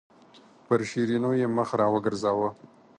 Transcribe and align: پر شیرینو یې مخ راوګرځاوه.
پر 0.65 0.79
شیرینو 0.89 1.31
یې 1.39 1.47
مخ 1.57 1.69
راوګرځاوه. 1.79 2.49